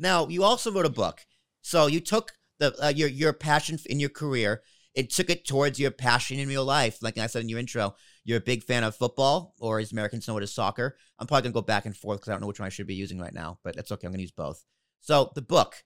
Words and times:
Now, 0.00 0.26
you 0.28 0.42
also 0.42 0.72
wrote 0.72 0.86
a 0.86 0.90
book. 0.90 1.20
So 1.62 1.86
you 1.86 2.00
took 2.00 2.32
the 2.58 2.74
uh, 2.82 2.88
your 2.88 3.08
your 3.08 3.32
passion 3.32 3.78
in 3.86 4.00
your 4.00 4.08
career, 4.08 4.62
it 4.94 5.10
took 5.10 5.30
it 5.30 5.46
towards 5.46 5.78
your 5.78 5.90
passion 5.90 6.38
in 6.38 6.48
real 6.48 6.64
life. 6.64 7.02
Like 7.02 7.18
I 7.18 7.26
said 7.26 7.42
in 7.42 7.48
your 7.48 7.58
intro, 7.58 7.94
you're 8.24 8.38
a 8.38 8.42
big 8.42 8.64
fan 8.64 8.82
of 8.82 8.96
football, 8.96 9.54
or 9.60 9.78
as 9.78 9.92
Americans 9.92 10.26
know 10.26 10.36
it 10.38 10.42
as 10.42 10.52
soccer. 10.52 10.96
I'm 11.18 11.26
probably 11.26 11.42
gonna 11.42 11.54
go 11.54 11.62
back 11.62 11.86
and 11.86 11.96
forth 11.96 12.20
because 12.20 12.28
I 12.28 12.32
don't 12.32 12.40
know 12.40 12.46
which 12.46 12.58
one 12.58 12.66
I 12.66 12.70
should 12.70 12.86
be 12.86 12.94
using 12.94 13.18
right 13.18 13.32
now, 13.32 13.58
but 13.62 13.76
that's 13.76 13.92
okay. 13.92 14.06
I'm 14.06 14.12
gonna 14.12 14.22
use 14.22 14.32
both. 14.32 14.64
So 15.00 15.32
the 15.34 15.42
book, 15.42 15.76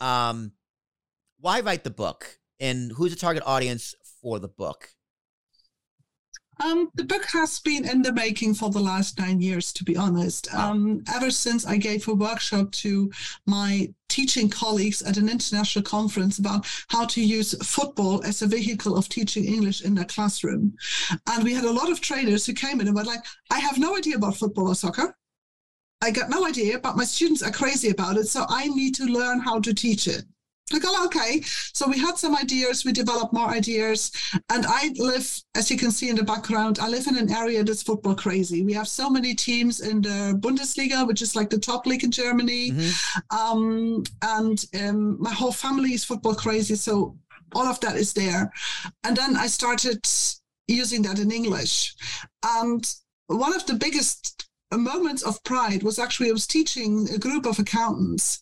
um, 0.00 0.52
why 1.40 1.60
write 1.60 1.84
the 1.84 1.90
book, 1.90 2.38
and 2.60 2.92
who's 2.92 3.12
the 3.12 3.18
target 3.18 3.42
audience 3.46 3.94
for 4.20 4.38
the 4.38 4.48
book? 4.48 4.90
Um, 6.62 6.90
the 6.94 7.04
book 7.04 7.24
has 7.32 7.58
been 7.60 7.88
in 7.88 8.02
the 8.02 8.12
making 8.12 8.54
for 8.54 8.70
the 8.70 8.80
last 8.80 9.18
nine 9.18 9.40
years, 9.40 9.72
to 9.74 9.84
be 9.84 9.96
honest. 9.96 10.52
Um, 10.54 11.02
ever 11.14 11.30
since 11.30 11.66
I 11.66 11.76
gave 11.76 12.06
a 12.06 12.14
workshop 12.14 12.70
to 12.72 13.10
my 13.46 13.92
teaching 14.08 14.48
colleagues 14.48 15.02
at 15.02 15.16
an 15.16 15.28
international 15.28 15.82
conference 15.82 16.38
about 16.38 16.66
how 16.88 17.04
to 17.06 17.20
use 17.20 17.54
football 17.66 18.22
as 18.24 18.42
a 18.42 18.46
vehicle 18.46 18.96
of 18.96 19.08
teaching 19.08 19.44
English 19.44 19.82
in 19.82 19.94
their 19.94 20.04
classroom. 20.04 20.74
And 21.26 21.42
we 21.42 21.54
had 21.54 21.64
a 21.64 21.72
lot 21.72 21.90
of 21.90 22.00
trainers 22.00 22.46
who 22.46 22.52
came 22.52 22.80
in 22.80 22.86
and 22.86 22.96
were 22.96 23.04
like, 23.04 23.24
I 23.50 23.58
have 23.58 23.78
no 23.78 23.96
idea 23.96 24.16
about 24.16 24.36
football 24.36 24.68
or 24.68 24.74
soccer. 24.74 25.16
I 26.00 26.10
got 26.10 26.28
no 26.28 26.46
idea, 26.46 26.78
but 26.78 26.96
my 26.96 27.04
students 27.04 27.42
are 27.42 27.50
crazy 27.50 27.88
about 27.88 28.16
it. 28.16 28.26
So 28.28 28.44
I 28.48 28.68
need 28.68 28.94
to 28.96 29.04
learn 29.06 29.40
how 29.40 29.58
to 29.60 29.72
teach 29.72 30.06
it. 30.06 30.24
Like, 30.72 30.82
oh, 30.86 31.04
okay. 31.06 31.42
So 31.74 31.86
we 31.86 31.98
had 31.98 32.16
some 32.16 32.34
ideas, 32.34 32.84
we 32.84 32.92
developed 32.92 33.34
more 33.34 33.48
ideas. 33.48 34.10
And 34.50 34.64
I 34.66 34.92
live, 34.96 35.30
as 35.54 35.70
you 35.70 35.76
can 35.76 35.90
see 35.90 36.08
in 36.08 36.16
the 36.16 36.22
background, 36.22 36.78
I 36.78 36.88
live 36.88 37.06
in 37.06 37.18
an 37.18 37.30
area 37.30 37.62
that's 37.62 37.82
football 37.82 38.14
crazy. 38.14 38.64
We 38.64 38.72
have 38.72 38.88
so 38.88 39.10
many 39.10 39.34
teams 39.34 39.80
in 39.80 40.00
the 40.00 40.38
Bundesliga, 40.40 41.06
which 41.06 41.20
is 41.20 41.36
like 41.36 41.50
the 41.50 41.58
top 41.58 41.86
league 41.86 42.04
in 42.04 42.10
Germany. 42.10 42.70
Mm-hmm. 42.70 43.36
Um, 43.38 44.04
and 44.22 44.64
um, 44.80 45.20
my 45.20 45.32
whole 45.32 45.52
family 45.52 45.92
is 45.92 46.04
football 46.04 46.34
crazy. 46.34 46.76
So 46.76 47.16
all 47.54 47.66
of 47.66 47.78
that 47.80 47.96
is 47.96 48.14
there. 48.14 48.50
And 49.04 49.16
then 49.16 49.36
I 49.36 49.48
started 49.48 50.06
using 50.66 51.02
that 51.02 51.18
in 51.18 51.30
English. 51.30 51.94
And 52.42 52.90
one 53.26 53.54
of 53.54 53.66
the 53.66 53.74
biggest 53.74 54.48
moments 54.72 55.22
of 55.22 55.42
pride 55.44 55.82
was 55.82 55.98
actually 55.98 56.30
I 56.30 56.32
was 56.32 56.46
teaching 56.46 57.08
a 57.14 57.18
group 57.18 57.46
of 57.46 57.58
accountants 57.58 58.40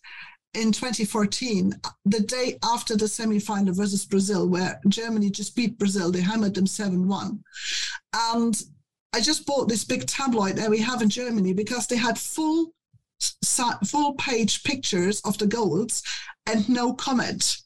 in 0.53 0.71
2014, 0.71 1.73
the 2.05 2.19
day 2.19 2.57
after 2.63 2.95
the 2.95 3.07
semi-final 3.07 3.73
versus 3.73 4.05
Brazil, 4.05 4.47
where 4.47 4.79
Germany 4.87 5.29
just 5.29 5.55
beat 5.55 5.77
Brazil, 5.77 6.11
they 6.11 6.21
hammered 6.21 6.53
them 6.53 6.65
7-1. 6.65 7.39
And 8.13 8.61
I 9.13 9.21
just 9.21 9.45
bought 9.45 9.67
this 9.67 9.83
big 9.83 10.05
tabloid 10.05 10.55
that 10.57 10.69
we 10.69 10.79
have 10.79 11.01
in 11.01 11.09
Germany 11.09 11.53
because 11.53 11.87
they 11.87 11.97
had 11.97 12.17
full 12.17 12.73
full 13.85 14.13
page 14.15 14.63
pictures 14.63 15.21
of 15.21 15.37
the 15.37 15.47
goals 15.47 16.03
and 16.45 16.67
no 16.67 16.93
comment. 16.93 17.57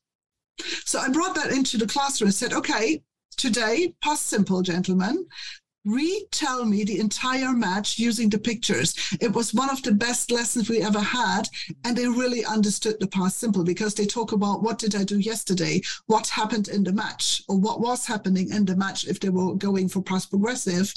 So 0.85 0.99
I 0.99 1.09
brought 1.09 1.33
that 1.35 1.51
into 1.51 1.77
the 1.77 1.87
classroom 1.87 2.27
and 2.27 2.35
said, 2.35 2.53
okay, 2.53 3.01
today, 3.37 3.95
past 4.03 4.27
simple, 4.27 4.61
gentlemen 4.61 5.25
retell 5.87 6.65
me 6.65 6.83
the 6.83 6.99
entire 6.99 7.53
match 7.53 7.97
using 7.97 8.29
the 8.29 8.37
pictures. 8.37 8.95
It 9.21 9.33
was 9.33 9.53
one 9.53 9.69
of 9.69 9.81
the 9.83 9.93
best 9.93 10.31
lessons 10.31 10.69
we 10.69 10.81
ever 10.81 10.99
had. 10.99 11.49
And 11.83 11.95
they 11.95 12.07
really 12.07 12.45
understood 12.45 12.99
the 12.99 13.07
past 13.07 13.39
simple 13.39 13.63
because 13.63 13.95
they 13.95 14.05
talk 14.05 14.31
about 14.31 14.63
what 14.63 14.79
did 14.79 14.95
I 14.95 15.03
do 15.03 15.19
yesterday? 15.19 15.81
What 16.07 16.27
happened 16.27 16.67
in 16.67 16.83
the 16.83 16.93
match 16.93 17.43
or 17.47 17.57
what 17.57 17.79
was 17.81 18.05
happening 18.05 18.51
in 18.51 18.65
the 18.65 18.75
match 18.75 19.07
if 19.07 19.19
they 19.19 19.29
were 19.29 19.55
going 19.55 19.89
for 19.89 20.01
past 20.01 20.29
progressive. 20.29 20.93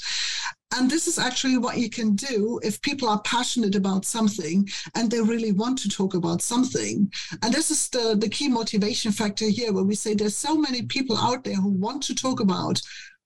And 0.73 0.89
this 0.89 1.05
is 1.05 1.19
actually 1.19 1.57
what 1.57 1.77
you 1.77 1.89
can 1.89 2.15
do 2.15 2.59
if 2.63 2.81
people 2.81 3.09
are 3.09 3.21
passionate 3.23 3.75
about 3.75 4.05
something 4.05 4.69
and 4.95 5.11
they 5.11 5.19
really 5.19 5.51
want 5.51 5.77
to 5.79 5.89
talk 5.89 6.13
about 6.13 6.41
something. 6.41 7.11
And 7.43 7.53
this 7.53 7.71
is 7.71 7.89
the, 7.89 8.15
the 8.17 8.29
key 8.29 8.47
motivation 8.47 9.11
factor 9.11 9.49
here, 9.49 9.73
where 9.73 9.83
we 9.83 9.95
say 9.95 10.13
there's 10.13 10.37
so 10.37 10.55
many 10.55 10.83
people 10.83 11.17
out 11.17 11.43
there 11.43 11.55
who 11.55 11.69
want 11.69 12.03
to 12.03 12.15
talk 12.15 12.39
about 12.39 12.81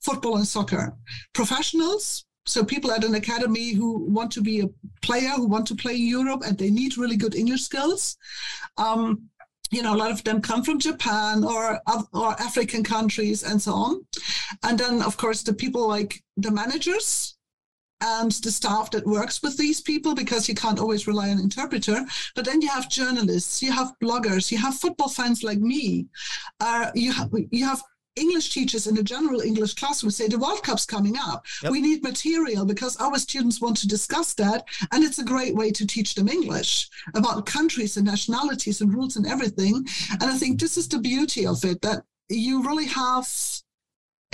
football 0.05 0.37
and 0.37 0.47
soccer. 0.47 0.93
Professionals, 1.33 2.25
so 2.45 2.63
people 2.63 2.91
at 2.91 3.03
an 3.03 3.15
academy 3.15 3.73
who 3.73 4.05
want 4.17 4.31
to 4.33 4.41
be 4.41 4.61
a 4.61 4.69
player, 5.01 5.31
who 5.35 5.47
want 5.47 5.65
to 5.67 5.75
play 5.75 5.95
in 5.95 6.07
Europe, 6.07 6.41
and 6.45 6.57
they 6.57 6.69
need 6.69 6.97
really 6.97 7.17
good 7.17 7.35
English 7.35 7.63
skills. 7.63 8.17
Um, 8.77 9.29
you 9.71 9.81
know, 9.81 9.95
a 9.95 10.01
lot 10.03 10.11
of 10.11 10.23
them 10.23 10.41
come 10.41 10.63
from 10.63 10.79
Japan 10.79 11.43
or 11.43 11.79
or 12.13 12.39
African 12.39 12.83
countries 12.83 13.43
and 13.43 13.59
so 13.61 13.73
on. 13.73 14.05
And 14.61 14.77
then, 14.77 15.01
of 15.01 15.17
course, 15.17 15.41
the 15.41 15.53
people 15.53 15.87
like 15.87 16.23
the 16.37 16.51
managers 16.51 17.35
and 18.01 18.31
the 18.31 18.51
staff 18.51 18.91
that 18.91 19.07
works 19.07 19.41
with 19.41 19.57
these 19.57 19.81
people 19.81 20.13
because 20.13 20.47
you 20.47 20.55
can't 20.55 20.79
always 20.79 21.07
rely 21.07 21.29
on 21.29 21.39
interpreter. 21.39 22.05
But 22.35 22.45
then 22.45 22.61
you 22.61 22.69
have 22.69 22.89
journalists, 22.89 23.63
you 23.63 23.71
have 23.71 23.93
bloggers, 24.03 24.51
you 24.51 24.59
have 24.59 24.75
football 24.75 25.09
fans 25.09 25.43
like 25.43 25.59
me, 25.59 26.07
uh, 26.59 26.91
you 26.93 27.11
have 27.11 27.31
you 27.51 27.65
have 27.65 27.81
English 28.15 28.49
teachers 28.49 28.87
in 28.87 28.97
a 28.97 29.03
general 29.03 29.41
English 29.41 29.73
class 29.73 30.03
would 30.03 30.13
say 30.13 30.27
the 30.27 30.39
World 30.39 30.63
Cup's 30.63 30.85
coming 30.85 31.15
up. 31.17 31.45
Yep. 31.63 31.71
We 31.71 31.81
need 31.81 32.03
material 32.03 32.65
because 32.65 32.97
our 32.97 33.17
students 33.17 33.61
want 33.61 33.77
to 33.77 33.87
discuss 33.87 34.33
that. 34.35 34.65
And 34.91 35.03
it's 35.03 35.19
a 35.19 35.25
great 35.25 35.55
way 35.55 35.71
to 35.71 35.85
teach 35.85 36.15
them 36.15 36.29
English 36.29 36.89
about 37.13 37.45
countries 37.45 37.97
and 37.97 38.05
nationalities 38.05 38.81
and 38.81 38.93
rules 38.93 39.15
and 39.17 39.27
everything. 39.27 39.85
And 40.11 40.23
I 40.23 40.37
think 40.37 40.59
this 40.59 40.77
is 40.77 40.87
the 40.87 40.99
beauty 40.99 41.45
of 41.45 41.63
it 41.65 41.81
that 41.81 42.03
you 42.29 42.63
really 42.63 42.87
have 42.87 43.27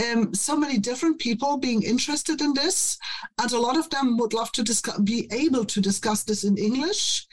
um, 0.01 0.33
so 0.33 0.55
many 0.55 0.77
different 0.77 1.19
people 1.19 1.57
being 1.57 1.83
interested 1.83 2.41
in 2.41 2.53
this, 2.53 2.97
and 3.39 3.51
a 3.51 3.59
lot 3.59 3.77
of 3.77 3.89
them 3.89 4.17
would 4.17 4.33
love 4.33 4.51
to 4.53 4.63
discuss, 4.63 4.99
be 4.99 5.27
able 5.31 5.65
to 5.65 5.81
discuss 5.81 6.23
this 6.23 6.43
in 6.43 6.57
English. 6.57 7.27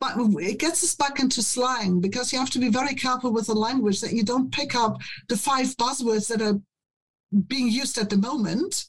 But 0.00 0.14
it 0.16 0.58
gets 0.58 0.84
us 0.84 0.94
back 0.94 1.18
into 1.18 1.42
slang 1.42 2.00
because 2.00 2.32
you 2.32 2.38
have 2.38 2.50
to 2.50 2.60
be 2.60 2.68
very 2.68 2.94
careful 2.94 3.32
with 3.32 3.46
the 3.46 3.54
language 3.54 4.00
that 4.00 4.12
you 4.12 4.22
don't 4.22 4.52
pick 4.52 4.76
up 4.76 4.96
the 5.28 5.36
five 5.36 5.66
buzzwords 5.76 6.28
that 6.28 6.40
are 6.40 6.60
being 7.48 7.68
used 7.68 7.98
at 7.98 8.08
the 8.08 8.16
moment 8.16 8.86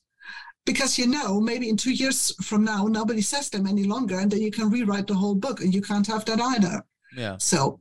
because 0.66 1.00
you 1.00 1.08
know 1.08 1.42
maybe 1.42 1.68
in 1.68 1.76
two 1.76 1.92
years 1.92 2.34
from 2.44 2.64
now 2.64 2.86
nobody 2.86 3.22
says 3.22 3.50
them 3.50 3.68
any 3.68 3.84
longer 3.84 4.20
and 4.20 4.32
then 4.32 4.40
you 4.40 4.52
can 4.52 4.70
rewrite 4.70 5.08
the 5.08 5.14
whole 5.14 5.36
book 5.36 5.60
and 5.60 5.74
you 5.74 5.82
can't 5.82 6.08
have 6.08 6.24
that 6.24 6.40
either 6.40 6.82
yeah 7.18 7.36
so 7.38 7.78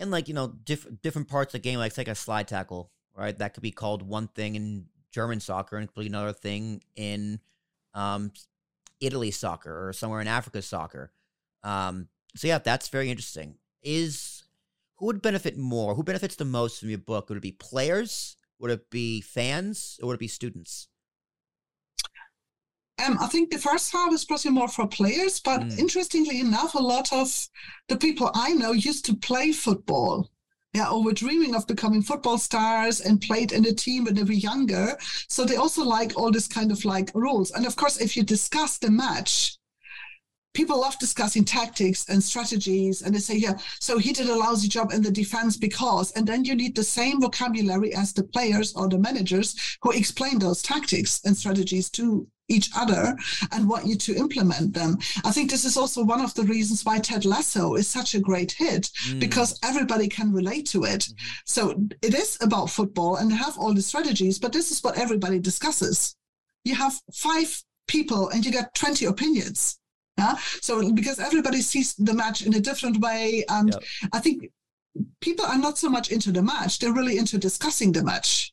and 0.00 0.10
like 0.10 0.26
you 0.26 0.34
know 0.34 0.48
different 0.64 1.00
different 1.02 1.28
parts 1.28 1.54
of 1.54 1.62
the 1.62 1.68
game 1.68 1.78
like 1.78 1.94
take 1.94 2.08
a 2.08 2.16
slide 2.16 2.48
tackle 2.48 2.90
right? 3.14 3.36
That 3.38 3.54
could 3.54 3.62
be 3.62 3.70
called 3.70 4.02
one 4.02 4.28
thing 4.28 4.54
in 4.54 4.86
German 5.10 5.40
soccer 5.40 5.76
and 5.76 5.86
completely 5.86 6.10
another 6.10 6.32
thing 6.32 6.82
in 6.96 7.40
um, 7.94 8.32
Italy 9.00 9.30
soccer 9.30 9.88
or 9.88 9.92
somewhere 9.92 10.20
in 10.20 10.28
Africa 10.28 10.62
soccer. 10.62 11.12
Um, 11.62 12.08
so 12.36 12.48
yeah, 12.48 12.58
that's 12.58 12.88
very 12.88 13.10
interesting. 13.10 13.56
Is 13.82 14.44
who 14.96 15.06
would 15.06 15.22
benefit 15.22 15.56
more? 15.56 15.94
Who 15.94 16.02
benefits 16.02 16.36
the 16.36 16.44
most 16.44 16.80
from 16.80 16.90
your 16.90 16.98
book? 16.98 17.28
Would 17.28 17.38
it 17.38 17.42
be 17.42 17.52
players? 17.52 18.36
Would 18.58 18.70
it 18.70 18.90
be 18.90 19.20
fans? 19.20 19.98
Or 20.02 20.08
would 20.08 20.14
it 20.14 20.20
be 20.20 20.28
students? 20.28 20.88
Um, 23.04 23.18
I 23.20 23.26
think 23.26 23.50
the 23.50 23.58
first 23.58 23.90
half 23.90 24.12
is 24.12 24.24
probably 24.24 24.52
more 24.52 24.68
for 24.68 24.86
players, 24.86 25.40
but 25.40 25.60
mm. 25.62 25.78
interestingly 25.78 26.38
enough, 26.38 26.74
a 26.74 26.78
lot 26.78 27.12
of 27.12 27.48
the 27.88 27.96
people 27.96 28.30
I 28.34 28.52
know 28.52 28.72
used 28.72 29.04
to 29.06 29.16
play 29.16 29.50
football 29.50 30.30
yeah, 30.74 30.88
or 30.88 31.02
were 31.04 31.12
dreaming 31.12 31.54
of 31.54 31.66
becoming 31.66 32.02
football 32.02 32.38
stars 32.38 33.00
and 33.00 33.20
played 33.20 33.52
in 33.52 33.66
a 33.66 33.72
team 33.72 34.04
when 34.04 34.14
they 34.14 34.22
were 34.22 34.32
younger. 34.32 34.96
So 35.28 35.44
they 35.44 35.56
also 35.56 35.84
like 35.84 36.16
all 36.16 36.30
this 36.30 36.48
kind 36.48 36.72
of 36.72 36.84
like 36.84 37.10
rules. 37.14 37.50
And 37.50 37.66
of 37.66 37.76
course, 37.76 38.00
if 38.00 38.16
you 38.16 38.22
discuss 38.22 38.78
the 38.78 38.90
match, 38.90 39.58
people 40.54 40.80
love 40.80 40.98
discussing 40.98 41.44
tactics 41.44 42.08
and 42.08 42.22
strategies. 42.22 43.02
And 43.02 43.14
they 43.14 43.18
say, 43.18 43.36
yeah, 43.36 43.54
so 43.80 43.98
he 43.98 44.12
did 44.12 44.28
a 44.28 44.36
lousy 44.36 44.68
job 44.68 44.92
in 44.92 45.02
the 45.02 45.10
defense 45.10 45.56
because, 45.56 46.12
and 46.12 46.26
then 46.26 46.44
you 46.44 46.54
need 46.54 46.74
the 46.74 46.84
same 46.84 47.20
vocabulary 47.20 47.94
as 47.94 48.12
the 48.12 48.24
players 48.24 48.74
or 48.74 48.88
the 48.88 48.98
managers 48.98 49.78
who 49.82 49.92
explain 49.92 50.38
those 50.38 50.62
tactics 50.62 51.20
and 51.24 51.36
strategies 51.36 51.90
to 51.90 52.26
each 52.48 52.70
other 52.76 53.16
and 53.52 53.68
want 53.68 53.86
you 53.86 53.96
to 53.96 54.14
implement 54.14 54.74
them. 54.74 54.98
I 55.24 55.30
think 55.30 55.50
this 55.50 55.64
is 55.64 55.76
also 55.76 56.04
one 56.04 56.20
of 56.20 56.34
the 56.34 56.42
reasons 56.42 56.84
why 56.84 56.98
Ted 56.98 57.24
Lasso 57.24 57.74
is 57.74 57.88
such 57.88 58.14
a 58.14 58.20
great 58.20 58.52
hit 58.52 58.90
mm. 59.06 59.20
because 59.20 59.58
everybody 59.62 60.08
can 60.08 60.32
relate 60.32 60.66
to 60.66 60.84
it. 60.84 61.00
Mm-hmm. 61.00 61.26
So 61.46 61.82
it 62.02 62.14
is 62.14 62.38
about 62.42 62.70
football 62.70 63.16
and 63.16 63.32
have 63.32 63.56
all 63.56 63.72
the 63.72 63.82
strategies, 63.82 64.38
but 64.38 64.52
this 64.52 64.70
is 64.70 64.82
what 64.82 64.98
everybody 64.98 65.38
discusses. 65.38 66.14
You 66.64 66.74
have 66.74 67.00
five 67.12 67.62
people 67.88 68.28
and 68.28 68.44
you 68.44 68.52
get 68.52 68.74
20 68.74 69.06
opinions. 69.06 69.78
Yeah. 70.18 70.36
So 70.60 70.92
because 70.92 71.18
everybody 71.18 71.60
sees 71.62 71.94
the 71.94 72.14
match 72.14 72.42
in 72.42 72.54
a 72.54 72.60
different 72.60 73.00
way. 73.00 73.44
And 73.48 73.72
yep. 73.72 73.82
I 74.12 74.20
think 74.20 74.50
people 75.20 75.46
are 75.46 75.58
not 75.58 75.78
so 75.78 75.88
much 75.88 76.10
into 76.10 76.32
the 76.32 76.42
match, 76.42 76.78
they're 76.78 76.92
really 76.92 77.18
into 77.18 77.38
discussing 77.38 77.92
the 77.92 78.04
match 78.04 78.52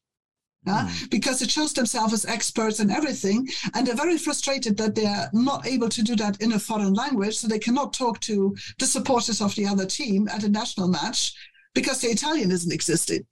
yeah? 0.65 0.88
Mm. 0.88 1.09
because 1.09 1.41
it 1.41 1.50
shows 1.50 1.73
themselves 1.73 2.13
as 2.13 2.25
experts 2.25 2.79
and 2.79 2.91
everything. 2.91 3.47
And 3.73 3.85
they're 3.85 3.95
very 3.95 4.17
frustrated 4.17 4.77
that 4.77 4.95
they're 4.95 5.29
not 5.33 5.65
able 5.65 5.89
to 5.89 6.03
do 6.03 6.15
that 6.17 6.41
in 6.41 6.53
a 6.53 6.59
foreign 6.59 6.94
language. 6.94 7.38
So 7.38 7.47
they 7.47 7.59
cannot 7.59 7.94
talk 7.94 8.19
to 8.21 8.56
the 8.77 8.85
supporters 8.85 9.41
of 9.41 9.56
the 9.56 9.65
other 9.65 9.85
team 9.85 10.27
at 10.29 10.44
a 10.44 10.50
national 10.50 10.88
match 10.88 11.33
because 11.73 12.01
the 12.01 12.09
Italian 12.09 12.51
isn't 12.51 12.73
existing. 12.73 13.25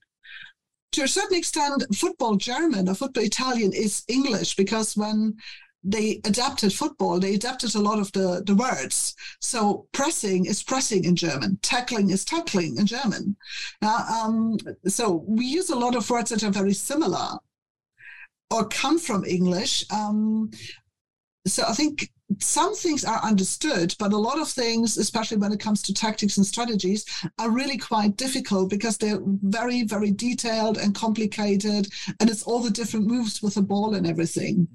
To 0.94 1.04
a 1.04 1.08
certain 1.08 1.38
extent, 1.38 1.84
football 1.96 2.38
German 2.38 2.88
or 2.88 2.96
football 2.96 3.24
Italian 3.24 3.74
is 3.74 4.04
English 4.08 4.56
because 4.56 4.96
when 4.96 5.36
they 5.88 6.20
adapted 6.26 6.74
football. 6.74 7.18
They 7.20 7.34
adapted 7.34 7.74
a 7.76 7.80
lot 7.80 7.98
of 7.98 8.12
the, 8.12 8.44
the 8.46 8.56
words. 8.56 9.16
So 9.40 9.88
pressing 9.94 10.46
is 10.46 10.62
pressing 10.62 11.06
in 11.06 11.16
German. 11.16 11.60
Tackling 11.62 12.10
is 12.10 12.26
tackling 12.26 12.78
in 12.78 12.86
German. 12.86 13.38
Uh, 13.82 14.24
um, 14.24 14.58
so 14.86 15.24
we 15.26 15.46
use 15.46 15.70
a 15.70 15.76
lot 15.76 15.96
of 15.96 16.10
words 16.10 16.30
that 16.32 16.44
are 16.44 16.52
very 16.52 16.74
similar 16.74 17.40
or 18.52 18.68
come 18.68 19.00
from 19.00 19.24
English. 19.24 19.86
Um, 19.90 20.52
so 21.46 21.64
I 21.66 21.74
think 21.74 22.12
some 22.40 22.76
things 22.76 23.06
are 23.06 23.24
understood, 23.24 23.96
but 23.98 24.12
a 24.12 24.18
lot 24.18 24.40
of 24.40 24.50
things, 24.50 24.98
especially 24.98 25.38
when 25.38 25.54
it 25.54 25.62
comes 25.62 25.82
to 25.84 25.94
tactics 25.94 26.36
and 26.36 26.46
strategies, 26.46 27.06
are 27.40 27.50
really 27.50 27.78
quite 27.78 28.18
difficult 28.18 28.70
because 28.70 28.98
they're 28.98 29.22
very, 29.24 29.84
very 29.84 30.12
detailed 30.12 30.78
and 30.78 30.94
complicated, 30.94 31.88
and 32.20 32.30
it's 32.30 32.44
all 32.44 32.60
the 32.60 32.70
different 32.70 33.08
moves 33.08 33.42
with 33.42 33.56
the 33.56 33.62
ball 33.62 33.96
and 33.96 34.06
everything. 34.06 34.68